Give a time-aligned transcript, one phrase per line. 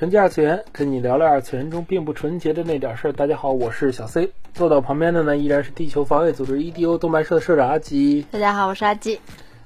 [0.00, 3.12] 纯洁二次元，跟你聊聊二次元中并不纯洁的那点事儿。
[3.12, 8.24] 大家好，我是小 C，坐到旁边的呢依然是地球防卫组织 EDO 动漫社的社长阿吉。
[8.30, 9.20] 大家好，我是阿吉。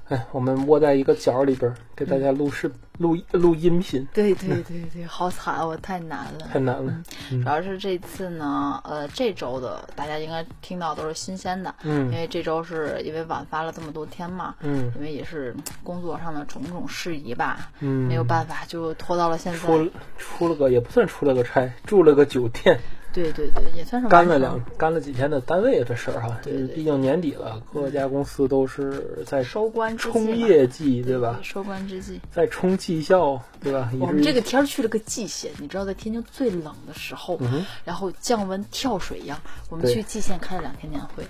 [0.09, 4.07] 哎，我们窝在一个角里边，给大家录视、录录音频。
[4.13, 6.93] 对对对对，好惨，我太难了，太难了。
[7.29, 19.57] 主要是这次呢，呃，这周的大家应该听到都是新鲜的，嗯，因为这周是因为晚发了这么多天嘛，嗯，因为也是工作上的种种事宜吧，嗯，没有办法，就拖到了现在。
[19.57, 22.79] 出出了个也不算出了个差，住了个酒店。
[23.15, 31.39] 对对对，也算是干了两干了几天的单位的事儿哈，对，毕竟年底了，各家公司都是在收官冲业绩，对吧？
[31.41, 33.89] 收官之际，在冲绩效，对吧？
[34.01, 37.39] 我们这个天去了个蓟县，你知道，在天津最冷的时候，
[37.85, 41.23] 然后降温跳水一样，我们去蓟县开了两天年会。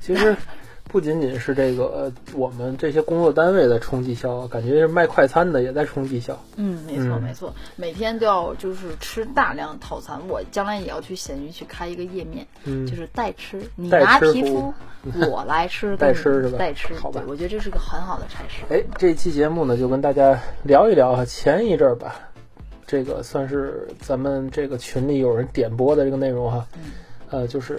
[0.00, 0.36] 其实。
[0.88, 6.42] 不仅仅是这个，我们这些工作单位在冲绩效，感觉是卖快餐的也在冲绩效。
[6.56, 10.18] 嗯，没错没错，每天都要就是吃大量套餐。
[10.28, 12.46] 我将来也要去闲鱼去开一个页面，
[12.86, 14.72] 就是代吃，你拿皮肤，
[15.30, 16.58] 我来吃，代吃是吧？
[16.58, 17.22] 代吃，好吧？
[17.28, 18.64] 我觉得这是个很好的差事。
[18.70, 22.16] 哎，这期节目呢，就跟大家聊一聊前一阵儿吧，
[22.86, 26.66] 这个算是咱们这个群里有人点播的这个内容哈。
[26.74, 26.80] 嗯。
[27.30, 27.78] 呃，就是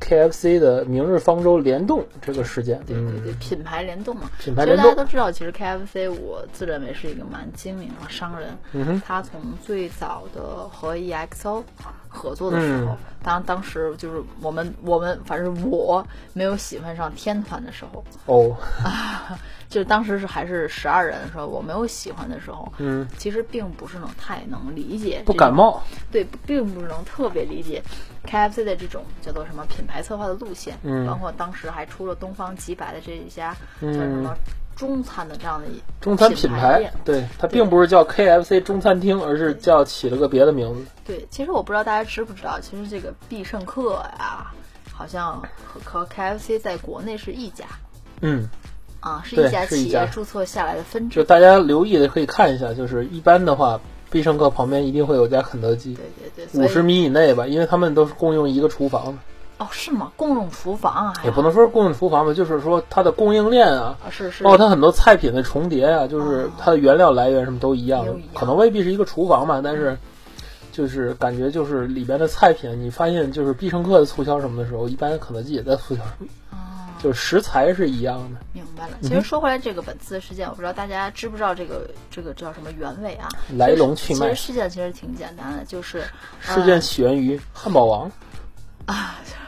[0.00, 4.30] K F C 的明日方舟联动这个事件，对对对，品牌联动嘛。
[4.38, 8.50] 品牌联动，大家都知道，其实 K F C 我自认为是一个蛮精明的商人。
[8.72, 11.64] 嗯哼，他从最早的和 E X O
[12.08, 18.56] 合作的时候，当当时就是我们我们反正我没有喜欢上天团的时候，哦，
[19.68, 27.82] 就当时是还是十二人的时候，我没有喜欢的时候，嗯，其实并不是能太能理解，不感冒，对，并不是能特别理解
[28.24, 34.34] K F C 的这种叫做什么品牌策划的路线，嗯，包括当时还出了东方极白的这一家叫什么
[34.74, 35.66] 中餐的这样的
[36.00, 40.90] 中餐品牌，对，它并不是叫 K F C 中餐厅，而是叫起了个别的名字。
[41.04, 44.50] 对，其实我不知道大家知不知道，其实这个必胜客呀，
[44.92, 47.66] 好像和和 K F C 在国内是一家，
[48.22, 48.48] 嗯。
[49.00, 51.16] 啊，是一家企业注册下来的分支。
[51.16, 53.80] 就大家留意的可以看一下，就是一般的话，
[54.10, 55.94] 必胜客旁边一定会有家肯德基。
[55.94, 56.04] 对
[56.36, 59.14] 对对，五十米以内吧，因为他们都是共用一个厨房的。
[59.58, 60.10] 哦，是吗？
[60.16, 61.12] 共用厨房啊？
[61.22, 69.98] 也不能说是共用厨房吧，就是说它的供应链啊，是是，包括它很多菜品的重叠啊，就是它的原料来源什么都一样，可能未必是一个厨房吧，但是
[70.72, 76.26] 就是感觉就是里边的菜品，你发现就是必胜客的促销什么的时候，一般肯德基也在促销什么。
[77.02, 78.98] 就是食材是一样的，明白了。
[79.02, 83.28] 其实说回来，这个本次的事件，我不知道大家知不知道这个这个叫什么原委啊？
[83.56, 84.28] 来龙去脉。
[84.30, 86.04] 其实事件其实挺简单的，就是
[86.40, 88.10] 事件起源于汉堡王
[88.86, 89.16] 啊。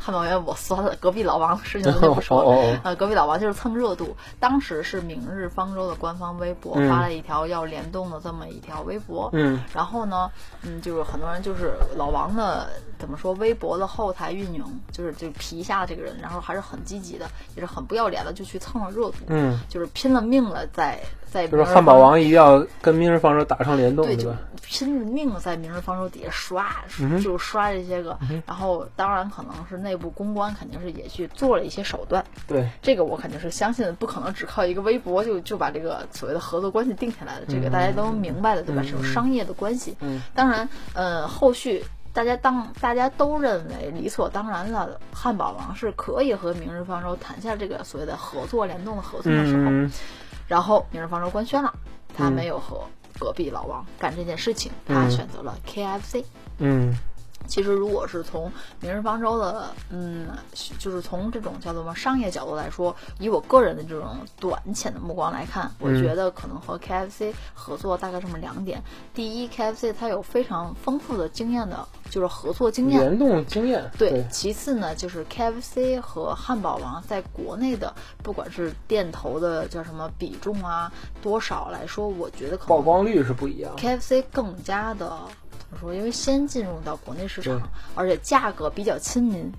[0.00, 2.80] 汉堡王我酸了，隔壁老王的事情就不说了。
[2.84, 4.16] 呃，隔壁老王就是蹭热度。
[4.40, 9.30] 当时是明日方舟的官方微博发了一条要联动的这么一条微博。
[9.32, 9.62] 嗯。
[9.74, 10.30] 然后呢，
[10.62, 19.16] 嗯，就是很多人就是老王的怎么说，微博的后台运营就是就皮下这个人，然后还是很积极的，也是很不要脸的，就去蹭了热度。
[19.26, 19.58] 嗯。
[19.68, 21.00] 就是拼了命了，在
[21.32, 21.48] 在。
[21.48, 24.38] 就是汉堡王一定要跟明日方舟打上联动，对吧？
[24.62, 26.72] 拼了命在明日方舟底下刷，
[27.22, 28.18] 就刷这些个。
[28.46, 32.24] 然后当然可能是内部公关肯定是也去做了一些手段。
[32.46, 37.46] 对，这个我肯定是相信的，不可能只靠一个微博就就把这个所谓的合作关系定下来的。
[37.46, 38.82] 这个大家都明白的，对吧？
[38.82, 39.96] 这种商业的关系。
[40.00, 40.22] 嗯。
[40.34, 49.70] 当然，呃，后续大家当大家都认为理所当然的，汉堡王是可以和明日方舟谈下这个所谓的合作联动的合作的时候，
[50.52, 51.72] 然后明日方舟官宣了，
[52.14, 52.84] 他没有和。
[53.18, 56.24] 隔壁老王干这件事情，他选择了 KFC。
[56.58, 56.92] 嗯，
[57.46, 58.50] 其实如果是从
[58.80, 60.28] 明日方舟的，嗯，
[60.78, 68.82] 就是从这种叫做什么商业角度来说，以我个人的这种短浅的目光来看，我觉得可能和 KFC 合作大概这么两点：
[69.14, 73.90] 第一，KFC 它有非常丰富的经验的，就是合作经验、联动经验。
[73.98, 74.24] 对。
[74.30, 80.90] 其次呢，就是 KFC 和汉堡王在国内的，不管是店头的叫什么比重啊，
[81.20, 83.74] 多少来说，我觉得可能曝光率是不一样。
[83.76, 85.18] KFC 更加的。
[85.80, 87.60] 说，因为先进入到国内市场，
[87.94, 89.52] 而且价格比较亲民，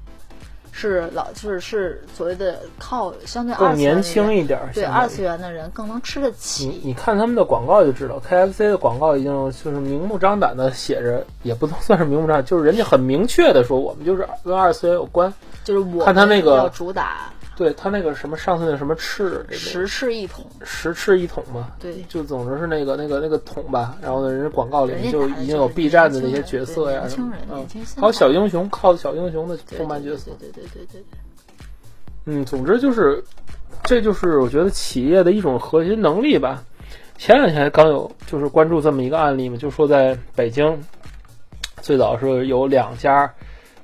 [0.71, 4.69] 是老就是是所谓的靠相对更二次元年轻一点儿。
[4.74, 6.81] 对二次元的人更能吃得起。
[6.83, 15.31] 你看他们的广告就知道，KFC 的广告已经就是明目张胆的写着，也不能 算是明目张胆，就是人家很明确的说我们就是跟二次元有关。
[15.63, 23.96] 就是我看他那个主打对他那个什么上次那什么翅，这十个翅一桶，十翅一桶嘛，对，就总之是那个那个那个桶吧。
[24.02, 27.66] 然后呢，人家广告里面就已经有 B 站的那些角色呀什么嗯，
[27.98, 30.32] 还有小英雄，靠小英雄的动漫角色。
[30.40, 31.04] 对对对对对对。
[32.26, 33.24] 嗯，总之就是，
[33.84, 36.64] 这就是我觉得企业的一种核心能力吧。
[37.18, 40.82] 前两天刚有就是关注这么一个案例嘛，就说在北京，
[41.82, 43.32] 最早是有两家，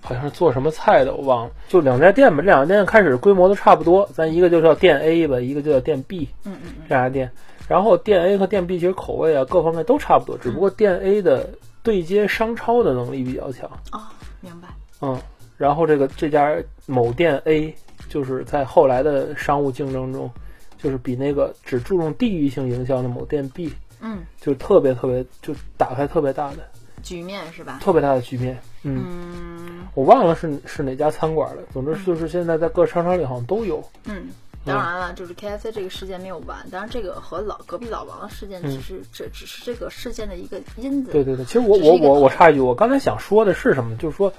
[0.01, 2.37] 好像是做什么菜的，我忘了，就两家店吧。
[2.41, 7.31] 这两家店开始规模都差不多，咱一个就叫店 A 吧，一个就叫店 B 嗯嗯嗯，这两家店。
[7.67, 11.49] 然后店 A 和店 B 其实口味啊各方面都差不多，只不过店 A 的
[11.83, 13.69] 对接商超的能力比较强。
[13.91, 14.11] 啊，
[14.41, 14.67] 明白。
[15.01, 15.17] 嗯，
[15.57, 16.55] 然后这个这家
[16.87, 17.75] 某店 A
[18.07, 20.31] 就是在后来的商务竞争中，
[20.77, 26.57] 就是比那个只注重地域性营销的某店 B 嗯，就特别特别就打开特别大的
[27.03, 27.79] 局面是吧？
[27.81, 28.59] 特别大的局面。
[28.83, 33.83] 嗯，嗯我忘了是是哪家餐馆了，总之就是现在在各商场里好像都有。
[34.05, 34.27] 嗯。
[34.65, 41.11] 当然了，就是 KFC 这个事件没有完，当然这个和老隔壁老王的事件只是、这只是这个事件的一个因子。
[41.13, 43.95] 对对对，其实我我我我插一句，我刚才想说的是什么？
[43.95, 44.31] 就是说，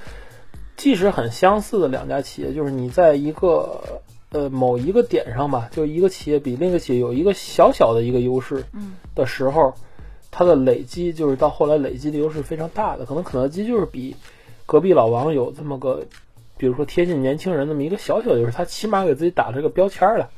[0.77, 9.75] 即使很相似的两家企业，就是你在一个呃某一个点上吧，就一个企业比另一个企业有一个小小的一个优势嗯的时候，
[10.31, 13.05] 它的累积就是到后来累积的优势非常大的。
[13.05, 14.15] 可能肯德基就是比
[14.67, 16.05] 隔壁老王有这么个，
[16.57, 20.31] 比如说贴近年轻人那么一个小小的优势，他起码给自己打了这个标签儿了。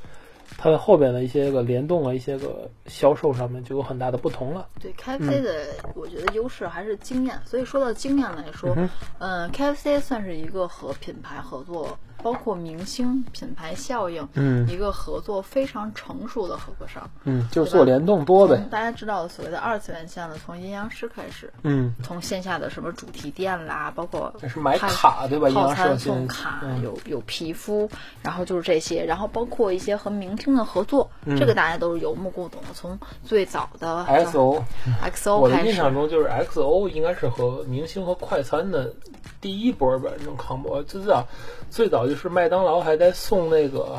[0.59, 4.69] 它的后边的一些个联动啊，一些个销售上面就有很大的不同了。
[4.81, 7.41] 对 KFC 的，我觉得优势还是经验。
[7.47, 8.77] 所以说到经验来说，
[9.19, 17.11] 嗯、k f c 算是一个和品牌合作，包括明星品牌效应，嗯一个合作非常成熟的合作商。
[17.25, 18.65] 嗯，就是做联动多呗。
[18.71, 27.91] 大家知道的所谓的二次元项的，从阴阳师开始，嗯，从线下的什么主题店啦，包括这是买套卡对吧阴套餐送卡，嗯有有皮肤，
[28.23, 32.67] 然后就是这些，然后包括一些和明星的合作，嗯这个大家都是有目共睹的。
[32.75, 38.93] 从最早的 XO，XO 我的开始，印象中就是 XO 应该是和明星和快餐的
[39.41, 40.83] 第一波吧，这种 combo。
[40.83, 41.27] 最早
[41.71, 43.99] 最早就是麦当劳还在送那个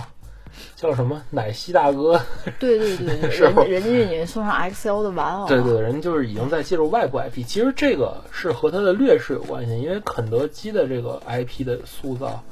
[0.75, 2.21] 叫什么奶昔大哥，
[2.59, 7.43] 对对对 对，是吧人人家已经送上 XO 的玩偶，对对，人就是已经在介入外部 IP。
[7.43, 12.43] 其实这个是和它的劣势有关系，因为肯德基的这个 IP 的塑造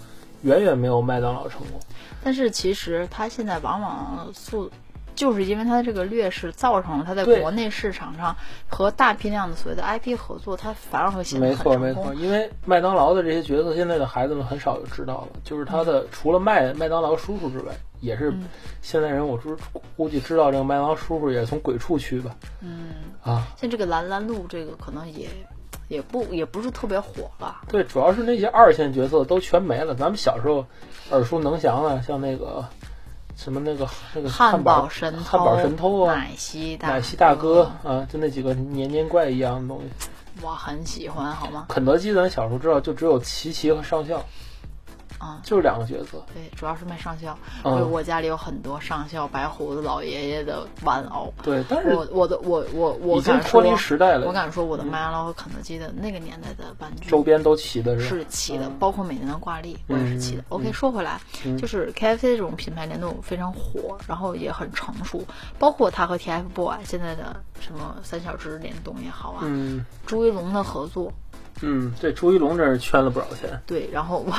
[0.42, 1.80] 远远没有麦当劳成功。
[2.24, 4.72] 但是其实它现在往往速，
[5.16, 8.36] 就是因为它的这个劣势，造成了它在国内市场上
[8.68, 11.74] 和大批量的所谓的 IP 合作，它反而会显得没很成功。
[11.74, 15.40] 错没错，因为麦当劳的这些角色，现在的孩子们很少有知道了。
[15.44, 18.46] 就是他的除了麦麦当劳叔叔之外，也是嗯
[18.82, 22.36] 现在人我估估计知道这个麦当劳叔叔也从鬼畜区吧。
[22.62, 22.90] 嗯，
[23.24, 25.28] 啊，像这个蓝蓝路，这个可能也
[25.88, 27.62] 也不也不是特别火吧。
[27.68, 29.94] 对，主要是那些二线角色都全没了。
[29.94, 30.66] 咱们小时候
[31.12, 32.66] 耳熟能详的，像那个
[33.44, 39.90] 什么那个那个汉堡堡神、汉堡神偷啊，奶昔大奶昔大哥啊，就那几个年年怪一样的东西。
[40.44, 41.66] 我很喜欢，好吗？
[41.68, 44.24] 肯德基咱小时候知道就只有奇奇和上校，
[45.22, 46.24] 啊、就是两个角色。
[46.34, 47.38] 对，主要是卖上校。
[47.64, 51.32] 嗯对，我家里有很多上校白胡子老爷爷的玩偶。
[51.44, 54.26] 对，但是我我的我我我敢已经脱离说时代了。
[54.26, 58.08] 我敢说，我的麦当劳和肯德基的那个年代的玩具周边都齐的是？
[58.08, 60.44] 是齐的，嗯包括每年的挂历我也是齐的。
[60.50, 61.22] OK，说回来，
[61.60, 65.24] 就是 KFC 这种品牌联动非常火，然后也很成熟，
[65.60, 71.14] 包括它和 TFBOY 现在的什么三小只联动也好啊，嗯朱一龙的合作，
[71.62, 74.34] 嗯，这朱一龙真是圈了不少钱，对，然后我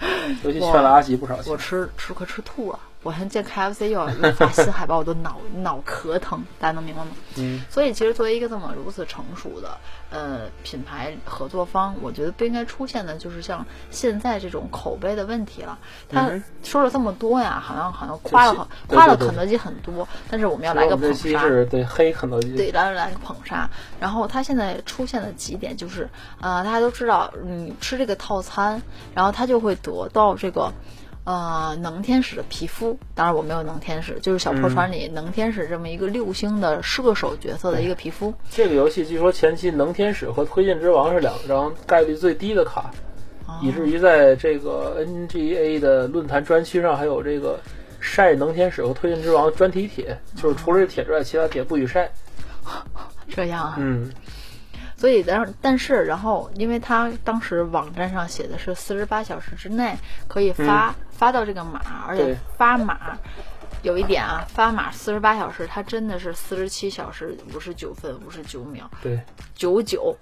[0.44, 1.56] 尤其劝了阿吉不少钱我。
[1.56, 2.78] 吃吃快吃吐了。
[3.04, 7.12] 我还见 KFC 又要一发新海报，我都脑脑壳疼，大家能明白吗？
[7.36, 9.78] 嗯，所以其实作为一个这么如此成熟的
[10.10, 15.78] 呃品牌合作方，我觉得不应该出现的就是像现在这种口碑的问题了。
[16.08, 21.40] 他嗯说了这么多呀，好像好像夸了就是很对对对夸了肯德基很多，但是我们要来个捧杀。
[21.40, 23.70] 是对黑肯德基，对，来来个捧杀。
[24.00, 26.06] 然后他现在出现的几点就是，
[26.40, 28.82] 呃，大家都知道，你吃这个套餐，
[29.14, 30.72] 然后他就会得到这个。
[31.24, 38.32] 呃，能天使的皮肤，当然我没有能天使，就是小破船里能天使这么一个六星的射手角色的一个皮肤。
[38.48, 42.90] 这个游戏据说前期能天使和推进之王是两张概率最低的卡，
[43.46, 47.60] 哦以至于在这个 NGA 的论坛专区上还有这个
[48.00, 52.10] 晒能天使和推进之王专题帖，就是除了这帖之外，其他帖不许晒。
[53.28, 54.10] 这样啊，嗯，
[54.98, 63.16] 所以但但是然后因为他当时网站上写的是四十八小时之内可以发、发到这个码，而且发码。
[63.84, 69.20] 有一点啊，发码四十八小时，它真的是四十七小时五十九分五十九秒，对，
[69.54, 70.16] 九九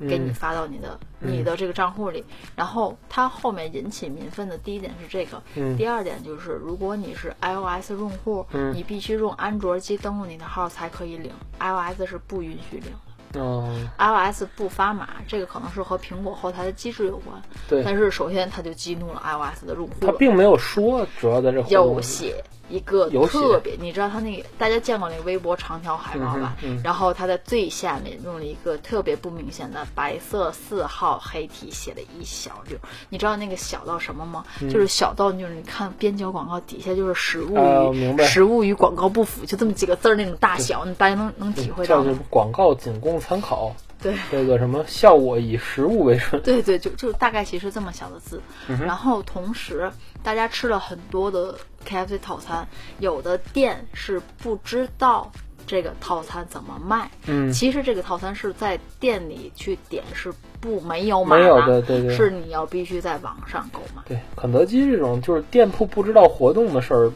[0.00, 2.24] 给你嗯发到你的、你的这个账户里。
[2.56, 5.76] 然后它后面引起民愤的第一点是这个，嗯。
[5.76, 8.72] 第二点就是如果你是 iOS 用户，嗯。
[8.74, 12.90] 你必须用安卓机登录你的号才可以领，iOS 是不允许领。
[12.90, 13.13] 的。
[13.40, 17.40] 嗯，iOS 不发码，这个可能是和苹果后台的机制有关。
[17.68, 20.12] 对，但是首先它就激怒了 iOS 的用户了。
[20.12, 26.56] 他并没有说，主要在这有写一个特别，你知道他那个大家见过那个微博长条海报吧？
[26.62, 32.78] 嗯嗯然后他在最下面用了一个特别不明显的白色四号黑体写了一小溜。
[33.10, 34.44] 你知道那个小到什么吗？
[34.60, 42.18] 就是小到就是你看边角广告底下就是实物与、实物与广告不符，就这么几个字儿那种大小，你大家能能体会到吗？
[42.30, 44.14] 广告仅供参考，对。
[44.30, 46.40] 这个什么效果以实物为准。
[46.44, 48.40] 对对，就就大概其实这么小的字。
[48.68, 49.90] 嗯然后同时，
[50.22, 51.56] 大家吃了很多的
[51.88, 52.68] KFC 套餐，
[53.00, 55.32] 有的店是不知道
[55.66, 57.10] 这个套餐怎么卖。
[57.26, 64.02] 嗯其实这个套餐是在店里去点是不没有买没有的对对是你要必须在网上购买。
[64.06, 67.12] 对，肯德基这种就是店铺不知道活动的事儿，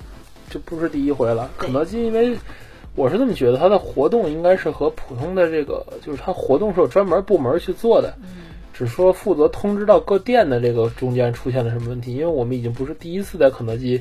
[0.51, 1.51] 就不是第一回了。
[1.59, 2.39] 肯德基因为
[2.99, 8.13] 我是这么觉得，它的活动应该是和普通的这个，就是它活动是有专门部门去做的。
[8.23, 8.45] 嗯
[8.79, 14.01] 只说负责通知到各店的这个中间出现了什么问题，因为我们已经不是第一次在肯德基，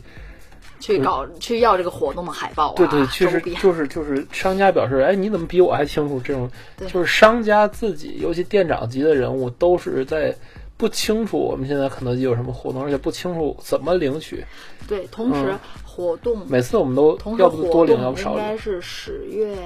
[0.80, 6.20] 去搞去要这个活动的海报啊，对对，确实就是就是商家表示，哎，你怎么比我还清楚？
[6.20, 10.36] 这种对就是商家自己，尤其店长级的人物，都是在
[10.77, 14.46] 不清楚我们现在肯德基有什么活动，而且不清楚怎么领取。
[14.88, 18.55] 对，同时嗯活动每次我们都要不多领，要不少领应该。
[18.55, 19.57] 是十月，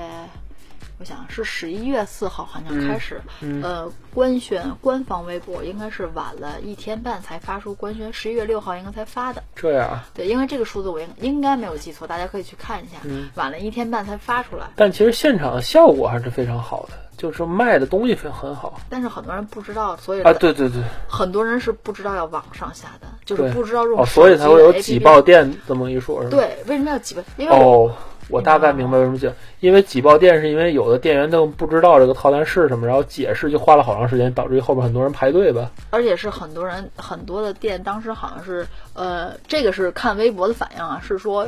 [1.02, 9.42] 我想是十一月四号好像开始，嗯呃，官宣官方微博应该是晚了一天半才发出官宣，十一月六号应该才发的。
[9.56, 14.68] 这样啊，对，因为这个数字我应应该没有记错，大家可以去看一下，嗯晚了一天半才发出来。
[14.76, 20.32] 但其实现场的效果还是非常好的，就是卖的东西很很好但是很多人不知道，所以啊。
[20.34, 26.24] 对对对，很多人是不知道要网上下单，就是不知道用哦，所以才会有的挤爆店这么一说？
[26.30, 27.24] 对，为什么要挤爆？
[27.38, 27.92] 因为哦，
[28.32, 35.70] 我大概明白为什么讲，因为挤爆店是因为有的店员都不知道这个套餐是什么，然后解释就花了好长时间，导致于后边很多人排队吧。
[35.90, 41.46] 而且是很多人很多的店当时好像是呃，这个是看微博的反应啊，是说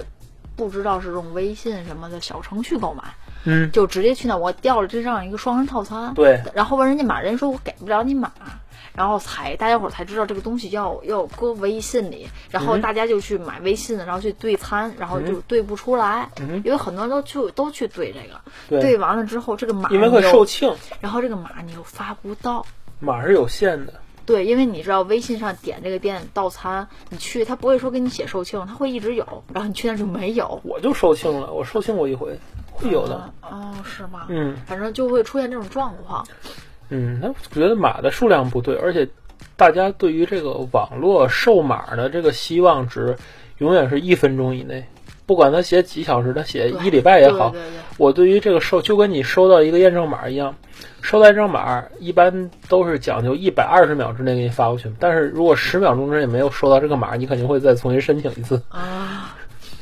[0.56, 3.04] 不知道是用微信什么的小程序购买，
[3.46, 8.32] 嗯，就直接去那我调了这样一个双人套餐，对，然后问人家码，人家说我给不了你码。
[8.96, 22.66] 然后才大家伙儿才知道这个东西要要搁微信里，然后嗯大家就去买微信，然后去对餐，然后就对不出来，嗯因为很多人都去都去对这个，对对完了之后这个码因为会售罄，然后这个码你又发不到，
[23.00, 23.94] 码是有限的。
[24.26, 30.62] 对，因为你知道微信上点这个店到餐，你去他不会说给你写售罄，他会一直有，然后你去那儿就没有。
[30.64, 32.40] 我就售罄了，我售罄过一回，
[32.72, 33.16] 会有的。
[33.16, 34.28] 啊哦，是吗？
[34.30, 36.26] 嗯反正就会出现这种状况。
[36.90, 39.08] 嗯，那我觉得码的数量不对，而且
[39.56, 43.16] 大家对于这个网络售码的这个希望值，
[43.58, 44.84] 永远是一分钟以内。
[45.25, 50.54] 不管他写几小时，他写一礼拜也好，对对对我对于这个收就跟你收到一个验证码一样，
[51.02, 54.92] 收到验证码一般都是讲究一百二十秒之内给你发过去。
[55.00, 59.34] 但是如果十秒钟之内没有收到这个码，你肯定会再重新申请一次，啊，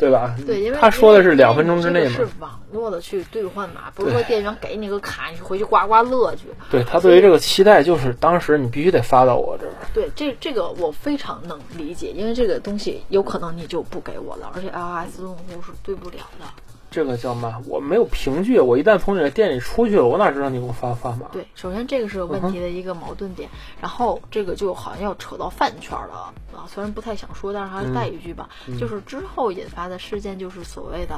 [0.01, 0.35] 对吧？
[0.47, 2.27] 对，因为他说的是两分钟之内嘛是。
[2.39, 6.47] 网络的去兑换码，不是说店员给你个卡，你回去刮刮乐去。
[6.71, 9.73] 对他对于这个期待就是当时你必须得发到我这儿。
[9.93, 16.45] 对，这这个我非常能理解，因为这个东西有可能你就不给我了，而且 iOS 用户是对不了的。
[16.91, 17.59] 这个叫嘛？
[17.67, 21.27] 我没有凭据，我一旦从你的店里出去了，我哪知道你给我发发码？
[21.31, 31.17] 对，首先这个是个问题的一个矛盾点，然后这个就好像要扯到饭圈了啊，虽然不太想说，但是还是带一句吧，就是之后引发的事件就是所谓的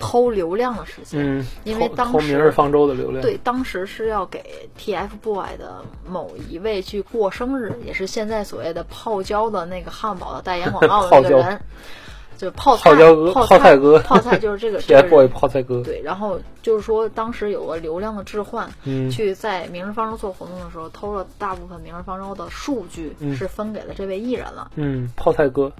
[0.00, 11.60] 偷流量的事情，嗯，因为当时方舟的流量，对，当时是要给 TFBOY 的某一位去过生日，也是现在所谓的泡椒的那个汉堡的代言广告的那个人，
[12.38, 15.10] 就是泡菜泡椒哥泡泡菜哥泡菜就是这个 这个人。
[15.10, 19.10] TFBOY 泡菜哥，对，然后就是说，当时有个流量的置换，嗯。
[19.10, 23.34] 去在明日方舟做活动的时候，偷了大部分明日方舟的数据，嗯。
[23.36, 24.70] 是分给了这位艺人了。
[24.76, 25.70] 嗯，泡菜哥，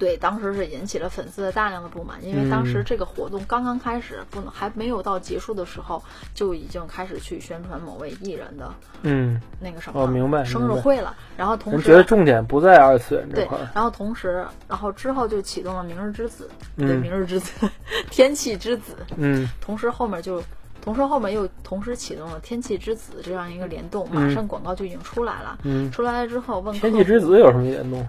[0.00, 2.84] 对，当时是引起了粉丝的大量的不满，因为当时嗯。
[2.86, 6.02] 这个活动刚刚开始，不能还没有到结束的时候，
[6.34, 17.00] 就已经开始去宣传某位艺人的嗯，那个什么哦明白生日会了，然后同时人觉得重点不在二次元这对块儿，，然后同时，然后之后就启动了明日之子，对，嗯。
[17.02, 17.68] 明日之子，
[18.10, 19.46] 天气之子，嗯。
[19.60, 20.42] 同时后面就
[20.82, 25.58] 同时后面又同时启动了《天气之子》这样一个联动，马上广告就已经出来了。
[25.64, 28.08] 嗯，出来了之后问天气之子有什么联动？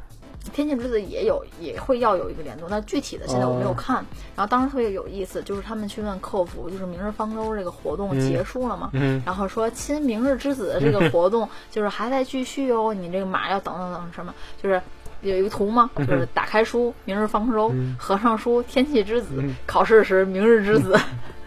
[0.54, 3.98] 天气之子也有也会要有一个联动，但具体的现在我没有看。
[4.36, 8.90] 然后当时特别有意思，就是他们去问客服，就是明日方舟这个活动结束了吗？
[8.94, 14.82] 嗯，然后说亲明日之子的这个活动 就是还在继续哦，你这个码要等等等什么，就是
[15.22, 15.90] 有一个图吗？
[15.96, 21.00] 就是打开书明日方舟，合上书天气之子，考试时明日之子，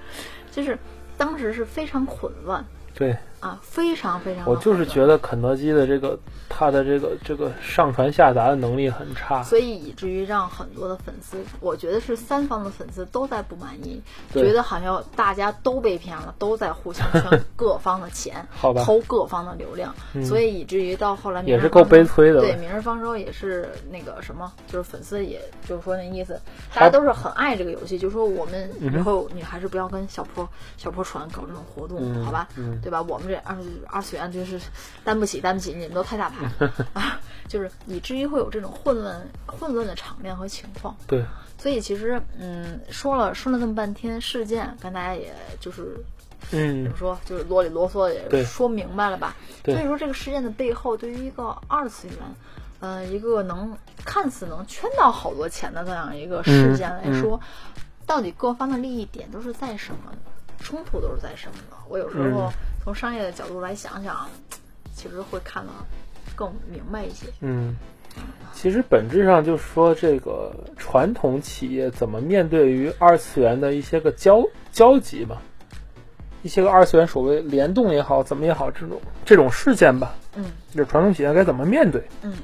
[0.53, 0.79] 就是
[1.17, 2.65] 当时是非常混乱。
[2.95, 3.17] 对。
[3.45, 4.49] 啊，非常非常。
[4.49, 14.01] 我就是觉得肯德基的这个，它的这个这个上传下达的能力很差，所以以至于让很多的粉丝，我觉得是三方的粉丝都在不满意，
[14.33, 17.23] 觉得好像大家都被骗了，都在互相圈
[17.55, 22.41] 各方的钱，好吧，偷各方的流量，所以以至于到后来也是够悲催的。
[22.41, 26.41] 对，明日方舟也是那个什么，就是粉丝也就是说那意思，
[26.73, 30.49] 大家都是很爱这个游戏，就说我们以后你还是不要跟小破
[30.79, 32.49] 小破船搞这种活动，好吧，
[32.81, 33.03] 对吧？
[33.03, 33.34] 我们这。
[33.39, 34.61] 二二次元就是
[35.03, 36.47] 担不起，担不起，你们都太大牌
[36.95, 37.21] 啊！
[37.49, 40.97] 就是以至于会有这种混乱、混乱的场面和情况。
[41.07, 41.23] 对，
[41.59, 45.95] 所以其实，嗯，说了说了那么半天事件，跟大家也就是，
[46.53, 49.37] 嗯，怎么说，就是啰里啰嗦也说明白了吧？
[49.65, 52.17] 所以说，这个事件的背后，对于一个二次元，
[52.81, 57.39] 嗯，一个能看似能圈到好多钱的这样一个事件来说，
[58.07, 60.11] 到底各方的利益点都是在什么？
[60.61, 61.77] 冲突都是在什么呢？
[61.89, 62.51] 我有时候。
[62.85, 64.29] 从商业的角度来想想，
[64.95, 65.73] 其实会看得
[66.37, 67.27] 更明白一些。
[67.41, 67.75] 嗯，
[68.53, 75.41] 其实本质上就是说，这个传统企业怎么面对于二次元的一些个交交集吧，
[76.43, 80.15] 一些个二次元所谓联动也好，怎么也好，这种这种事件吧。
[80.37, 82.07] 嗯，这传统企业该怎么面对？
[82.21, 82.35] 嗯，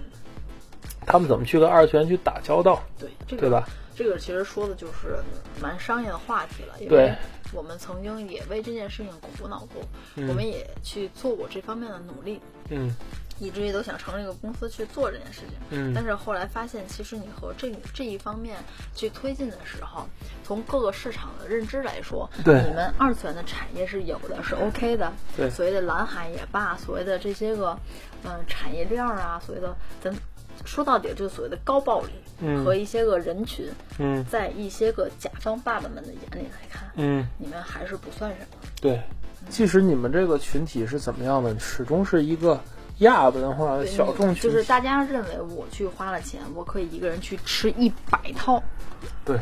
[1.04, 2.82] 他们怎么去跟二次元去打交道？
[2.99, 3.68] 对，这个对吧？
[3.94, 5.18] 这个其实说的就是
[5.61, 7.14] 蛮商业的话题了，因为。
[7.52, 9.83] 我们曾经也为这件事情苦恼过，
[10.28, 12.95] 我们也去做过这方面的努力，嗯，
[13.38, 18.59] 以至于都想成立一个公司去做这件事情，嗯，但是后来发现，其实你和这这一方面
[18.95, 20.07] 去推进的时候，
[20.45, 27.78] 从各个市场的认知来说，对，你们二次元的产业是有的，是 OK 的，对，所谓的蓝海也罢，所谓的这些个，
[28.25, 30.14] 嗯，产业链啊，所谓的咱。
[30.64, 33.66] 说到底就是所谓的高暴力和一些个人群，
[33.99, 38.68] 嗯，在一些个甲方爸爸们的眼里来看，嗯，你们还是不算什么。
[38.81, 39.01] 对，
[39.49, 42.61] 即使你们这个群体是怎么样的，始终是一个
[42.99, 44.40] 亚文化的小众群体。
[44.40, 48.62] 就是大家认为我去花了钱，我可以一个人去吃一百套，
[49.25, 49.38] 对，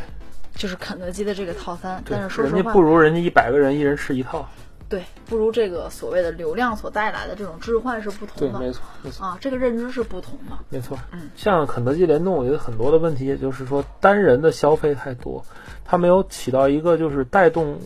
[0.55, 2.03] 就是肯德基的这个套餐。
[2.09, 4.49] 但是说实话，人家不如人家一百个人一人吃一套。
[4.89, 10.99] 对，不如这个所谓的流量所带来的这种置换是不同的，对，没错，没错啊，这个认知是不同的，没错。
[11.13, 15.45] 嗯，像肯德基联动，我觉得很多的问题，也就是说单人的消费太多，
[15.85, 17.79] 它没有起到一个就是带动，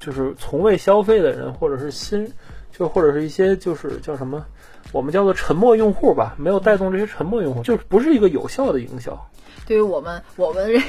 [0.00, 2.32] 就是从未消费的人或者是新，
[2.72, 4.44] 就或者是一些就是叫什么，
[4.92, 9.26] 我们叫做沉默用户吧，没有带动这些沉默用户，就是不是一个有效的营销。
[9.66, 10.82] 对于我们，我们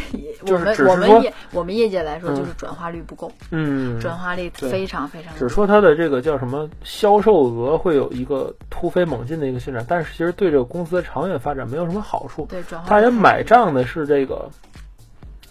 [0.48, 3.32] 我们我们业我们业界来说，就是转化率不够。
[3.52, 5.36] 嗯，转化率非常非常。
[5.38, 12.48] 只说它的这个叫什么销售额会有一个突飞猛进的一个进展，但是其实对这个公司的长远发展没有什么好处。
[12.50, 14.50] 对，转化大家买账的是这个，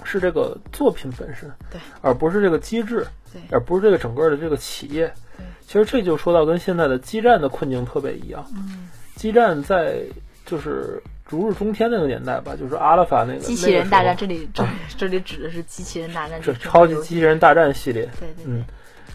[0.05, 5.13] 是这个作品本身，对，而不是这个机制，对，而不是这个整个的这个企业。
[5.37, 8.45] 对，其实这就说到跟现在的基站的困境特别一样。
[8.55, 10.03] 嗯，基站在
[10.45, 11.03] 就是。
[11.31, 14.67] 如日中天那个年代吧，就是阿拉法那个机器人大战，这里 这
[14.99, 18.03] 这里指的是机器人大战，这超级机器人大战系列。
[18.19, 18.65] 对对，嗯，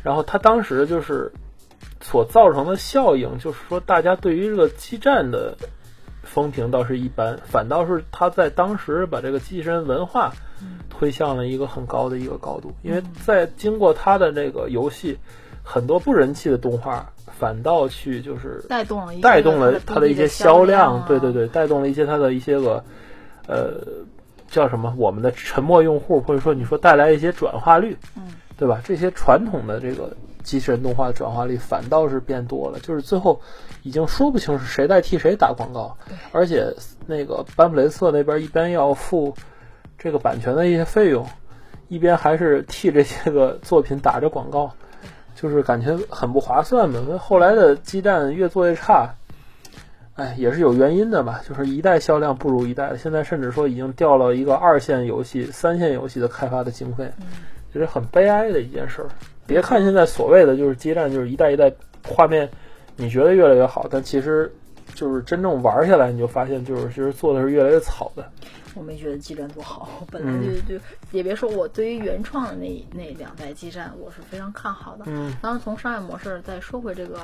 [0.01, 1.29] 然后他当时就是
[1.99, 5.57] 所造成的效应，就是说大家对于这个基站的
[6.25, 10.33] 风评倒是一般，反倒是他在当时把这个机器人文化
[10.89, 15.17] 推向了一个很高的一个高度，因为在经过他的这个游戏，
[15.63, 17.09] 很多不人气的动画。
[17.37, 22.81] 反倒去就是带动了带动了他的一些销量，对对对，带动了一些他的一些个
[23.45, 23.73] 呃
[24.47, 28.23] 叫什么我们的沉默用户，或者说你说带来一些转化率，嗯，
[28.57, 28.79] 对吧？
[28.85, 33.41] 这些传统的这个机器人动画的转化率反倒是变多了，就是最后
[33.83, 35.97] 已经说不清是谁代替谁打广告，
[36.31, 36.73] 而且
[37.05, 39.35] 那个班普雷瑟那边一边要付
[39.97, 41.27] 这个版权的一些费用，
[41.89, 44.71] 一边还是替这些个作品打着广告。
[45.37, 49.15] 就是感觉很不划算嘛，那后来的基站越做越差，
[50.15, 51.41] 哎，也是有原因的吧。
[51.45, 57.11] 就是一代销量不如一代，现在甚至说已经掉了一个二线游戏、三线游戏的开发的经费，
[57.73, 59.09] 这是很悲哀的一件事儿。
[59.47, 61.71] 别看现在所谓的就是基站，就是一代一代
[62.03, 62.49] 画面，
[62.95, 64.53] 你觉得越来越好，但其实
[64.93, 68.27] 就是真正玩下来，你就发现就是其实做的是越来越草的。
[68.73, 75.05] 我没觉得基站多好，本来就就也别说我对于原创的那那两代基站，我是非常看好的。
[75.07, 77.19] 嗯，当然从商业模式再说回这个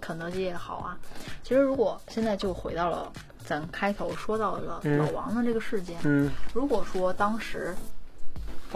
[0.00, 0.96] 肯德基也好啊，
[1.42, 3.12] 其实如果现在就回到了
[3.44, 7.74] 咱开头说到了老王的这个事件，嗯，如果说当时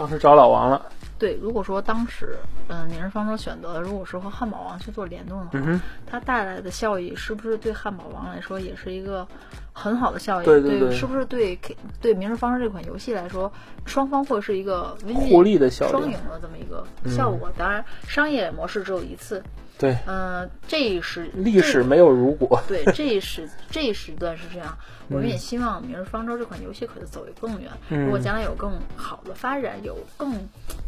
[0.01, 0.83] 当时找老王了，
[1.19, 2.35] 对，如果说当时
[2.69, 9.27] 嗯明日方舟选择的如果是和汉堡王去做联动的话，嗯它带来的效益是不是对汉堡王来说也是一个？
[9.73, 13.49] 很好的效益，对对对，是不是对 K 对《明日方舟》这款游戏来说，
[13.85, 17.49] 双方会是一个互利的效双赢的这么一个效果？
[17.57, 19.41] 当然，商业模式只有一次。
[19.81, 22.61] 对，嗯，这一时历史没有如果。
[22.67, 24.77] 对，这一时这一时段是这样。
[25.09, 27.69] 我们也希望《明日方舟》这款游戏可以走得更远。
[27.89, 30.33] 如果将来有更好的发展，有更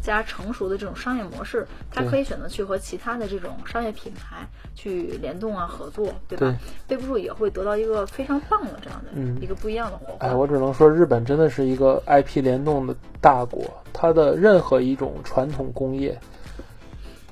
[0.00, 6.56] 加成熟的这种商业模式，它可以选择去和其他的这种商业品牌去联动啊、合作，对吧？
[6.88, 9.10] 背不住也会得到一个非常棒的这样的
[9.42, 10.26] 一个不一样的火花。
[10.26, 16.18] 哎，我只能说，日本真的是一个 IP 联动的大国，它的任何一种传统工业。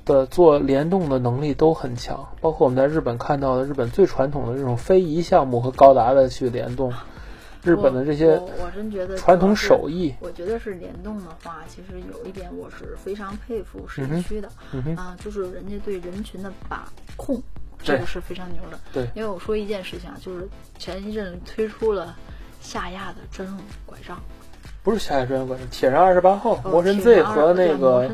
[0.04, 6.92] 的做联动的能力都很强，包括我们在日本看到的日本最传统的这种非遗项目和高达的去联动，
[7.62, 14.48] 日本的这些我真觉得传统手艺，我觉得是联动的话，其实有一点我是非常佩服神区的
[14.96, 17.40] 啊，就是人家对人群的把控，
[17.82, 18.78] 这个是非常牛的。
[18.92, 22.16] 对，因为我说一件事情啊，就是前一阵推出了
[22.60, 24.20] 夏亚的专用拐杖，
[24.82, 28.10] 不是夏亚专用拐杖，铁人二十八号魔神 Z 和那个。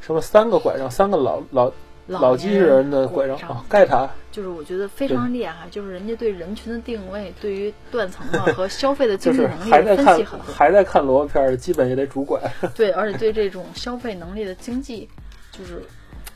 [0.00, 1.72] 什么三个拐杖，三个老老
[2.06, 3.64] 老机器人的拐杖啊？
[3.68, 12.40] 盖塔就是我觉得非常厉害，就是人家对人群的定位，对于断层的 和消费的经济能力的分析很还在看萝卜片儿，基本也得拄拐。
[12.74, 15.08] 对，而且对这种消费能力的经济，
[15.52, 15.82] 就是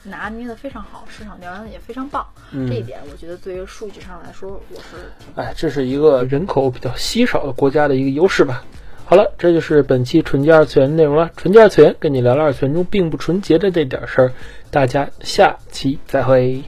[0.02, 2.26] 拿捏的非常好，市场调研的也非常棒。
[2.50, 8.62] 这一点我觉得对于数据上来说，我是哎，这是一个人口比较稀少的国家的一个优势吧。
[9.12, 11.30] 好了，这就是本期纯洁二次元内容了。
[11.36, 14.32] 纯洁二次元跟你聊聊二次元中并不纯洁的这点事儿，
[14.70, 16.62] 大家下期再会。